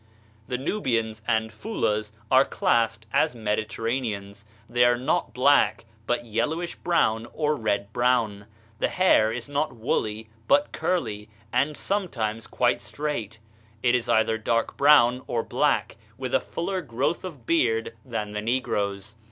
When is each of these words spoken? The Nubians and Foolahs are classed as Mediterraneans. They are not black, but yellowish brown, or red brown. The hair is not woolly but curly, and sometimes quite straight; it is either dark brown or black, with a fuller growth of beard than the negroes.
The 0.47 0.57
Nubians 0.57 1.21
and 1.27 1.51
Foolahs 1.51 2.11
are 2.31 2.43
classed 2.43 3.05
as 3.13 3.35
Mediterraneans. 3.35 4.45
They 4.67 4.83
are 4.83 4.97
not 4.97 5.31
black, 5.31 5.85
but 6.07 6.25
yellowish 6.25 6.73
brown, 6.73 7.27
or 7.33 7.55
red 7.55 7.93
brown. 7.93 8.47
The 8.79 8.87
hair 8.87 9.31
is 9.31 9.47
not 9.47 9.75
woolly 9.75 10.27
but 10.47 10.71
curly, 10.71 11.29
and 11.53 11.77
sometimes 11.77 12.47
quite 12.47 12.81
straight; 12.81 13.37
it 13.83 13.93
is 13.93 14.09
either 14.09 14.39
dark 14.39 14.75
brown 14.75 15.21
or 15.27 15.43
black, 15.43 15.97
with 16.17 16.33
a 16.33 16.39
fuller 16.39 16.81
growth 16.81 17.23
of 17.23 17.45
beard 17.45 17.93
than 18.03 18.31
the 18.31 18.41
negroes. 18.41 19.13